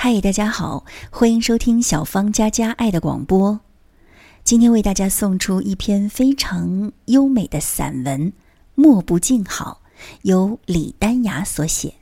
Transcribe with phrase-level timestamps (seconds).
[0.00, 3.58] 嗨，大家好，欢迎收听小芳家家爱的广播。
[4.44, 8.30] 今天为大家送出一篇非常优美的散文
[8.76, 9.82] 《莫不静好》，
[10.22, 11.94] 由李丹雅所写。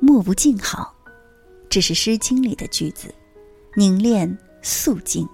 [0.00, 0.92] 莫不静好，
[1.70, 3.14] 这是《诗经》里的句子，
[3.76, 5.28] 凝练肃静。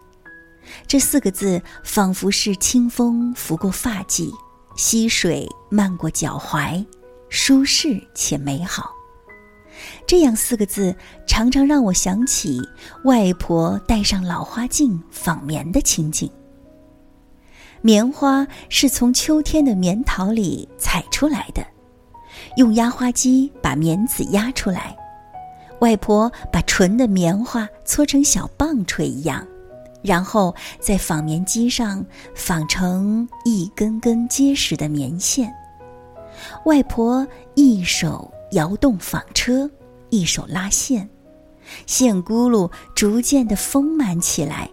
[0.86, 4.30] 这四个字仿佛是清风拂过发髻，
[4.77, 6.84] 溪水漫过脚踝，
[7.30, 8.97] 舒适且美好。
[10.06, 10.95] 这样四个字
[11.26, 12.60] 常常让我想起
[13.05, 16.30] 外婆戴上老花镜纺棉的情景。
[17.80, 21.64] 棉花是从秋天的棉桃里采出来的，
[22.56, 24.96] 用压花机把棉籽压出来，
[25.80, 29.46] 外婆把纯的棉花搓成小棒槌一样，
[30.02, 32.04] 然后在纺棉机上
[32.34, 35.54] 纺成一根根结实的棉线。
[36.65, 39.70] 外婆一手摇动纺车。
[40.11, 41.07] 一手拉线，
[41.84, 44.71] 线轱辘逐渐的丰满起来，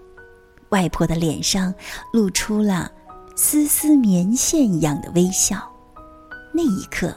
[0.69, 1.75] 外婆的脸上
[2.13, 2.89] 露出了
[3.35, 5.69] 丝丝棉线一样的微笑。
[6.53, 7.13] 那一刻，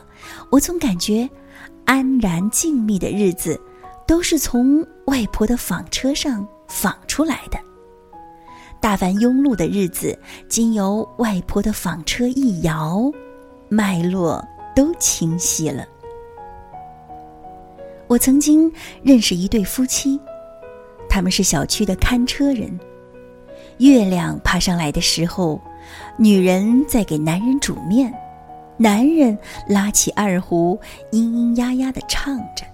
[0.51, 1.31] 我总感觉
[1.85, 3.61] 安然静谧的日子，
[4.05, 7.59] 都是从外婆的纺车上纺出来的。
[8.81, 13.09] 大凡庸碌的日子，经由外婆的纺车一摇，
[13.69, 15.87] 脉络都清晰了。
[18.09, 20.19] 我曾经认识一对夫妻，
[21.11, 22.79] 他们是小区的看车人。
[23.79, 25.61] 月亮爬上来的时候，
[26.17, 28.13] 女人在给男人煮面，
[28.79, 30.81] 男人拉起二胡，
[31.13, 32.65] 咿咿呀呀的唱着，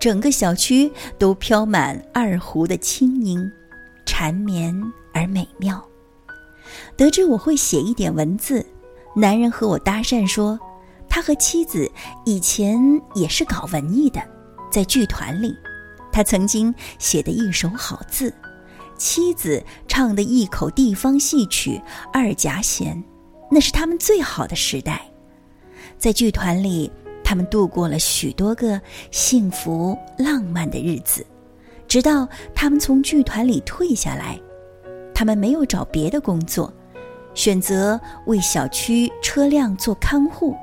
[0.00, 3.38] 整个小区都飘满二胡的轻音，
[4.04, 4.74] 缠绵
[5.12, 5.82] 而美妙。
[6.96, 8.66] 得知我会写一点文字，
[9.14, 10.58] 男人和我搭讪说，
[11.08, 11.88] 他和妻子
[12.26, 12.76] 以前
[13.14, 14.20] 也是搞文艺的。
[14.74, 15.56] 在剧团里，
[16.10, 18.34] 他曾经写的一手好字，
[18.98, 21.80] 妻子唱的一口地方戏曲
[22.12, 23.00] 二夹弦，
[23.52, 25.00] 那是他们最好的时代。
[25.96, 26.90] 在剧团里，
[27.22, 28.80] 他们度过了许多个
[29.12, 31.24] 幸福浪漫的日子，
[31.86, 34.36] 直到他们从剧团里退下来，
[35.14, 36.74] 他们没有找别的工作，
[37.32, 40.56] 选择为小区车辆做看护。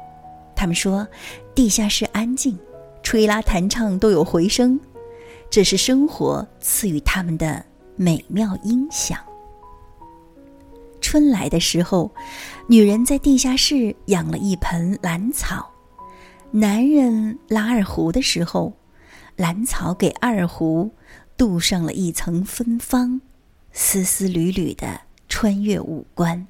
[0.53, 1.07] 他们说，
[1.55, 2.59] 地下室安静。
[3.03, 4.79] 吹拉弹唱都有回声，
[5.49, 9.17] 这是生活赐予他们的美妙音响。
[11.01, 12.11] 春来的时候，
[12.67, 15.71] 女人在地下室养了一盆兰草，
[16.51, 18.73] 男人拉二胡的时候，
[19.35, 20.91] 兰草给二胡
[21.35, 23.19] 镀上了一层芬芳，
[23.73, 26.47] 丝丝缕缕的穿越五官。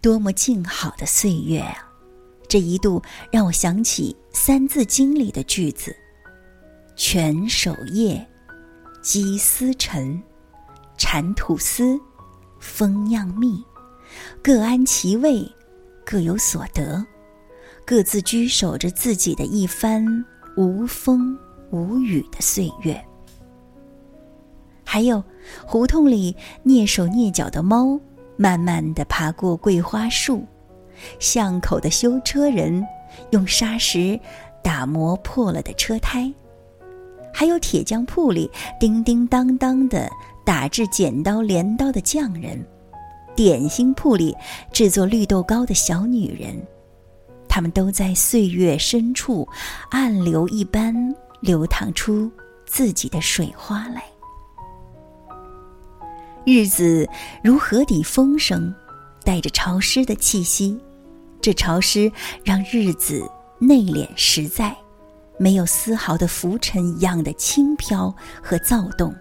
[0.00, 1.85] 多么静好的岁月啊！
[2.56, 5.94] 这一度让我想起《三字经》里的句子
[6.96, 8.26] ：“犬守夜，
[9.02, 10.18] 鸡司晨，
[10.96, 12.00] 蚕吐丝，
[12.58, 13.62] 蜂酿蜜，
[14.42, 15.46] 各安其位，
[16.02, 17.04] 各有所得，
[17.84, 20.24] 各自居守着自己的一番
[20.56, 21.38] 无风
[21.70, 22.98] 无雨的岁月。”
[24.82, 25.22] 还有，
[25.66, 26.34] 胡同里
[26.64, 28.00] 蹑手蹑脚的猫，
[28.38, 30.42] 慢慢的爬过桂花树。
[31.18, 32.86] 巷口的修车人
[33.30, 34.18] 用砂石
[34.62, 36.32] 打磨破了的车胎，
[37.32, 40.10] 还有铁匠铺里叮叮当当的
[40.44, 42.64] 打制剪刀镰刀的匠人，
[43.34, 44.36] 点心铺里
[44.72, 46.60] 制作绿豆糕的小女人，
[47.48, 49.46] 他们都在岁月深处
[49.90, 52.30] 暗流一般流淌出
[52.64, 54.02] 自己的水花来。
[56.44, 57.08] 日子
[57.42, 58.72] 如河底风声，
[59.26, 60.78] 带着潮湿的气息。
[61.42, 62.10] 这潮湿
[62.44, 63.28] 让日子
[63.58, 64.74] 内敛实在，
[65.38, 69.12] 没有丝毫的浮尘一样的轻飘和躁动。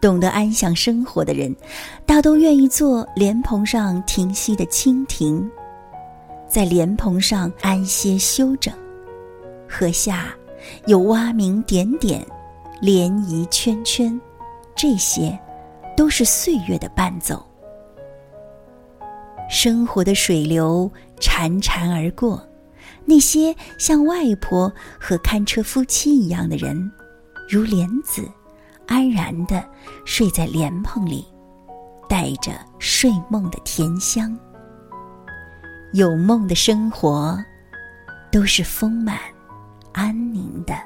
[0.00, 1.54] 懂得安享生活的人，
[2.06, 5.50] 大都愿意做莲蓬上停息的蜻蜓，
[6.46, 8.72] 在莲蓬上安歇休整。
[9.68, 10.34] 河下
[10.86, 12.24] 有蛙鸣点点，
[12.80, 14.18] 涟漪圈圈，
[14.76, 15.36] 这些，
[15.96, 17.44] 都是岁月的伴奏。
[19.48, 20.90] 生活的水流。
[21.20, 22.40] 潺潺而过，
[23.04, 26.92] 那些像外婆和看车夫妻一样的人，
[27.48, 28.22] 如莲子，
[28.86, 29.68] 安然的
[30.04, 31.26] 睡在莲蓬里，
[32.08, 34.38] 带着睡梦的甜香。
[35.92, 37.36] 有梦的生活，
[38.30, 39.18] 都是丰满、
[39.92, 40.76] 安宁的。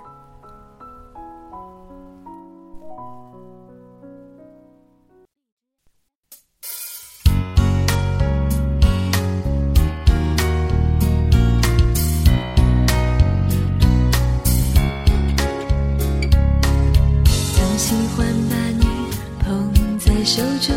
[20.34, 20.74] 手中，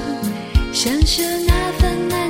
[0.73, 2.24] 享受那份爱。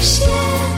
[0.00, 0.77] 些。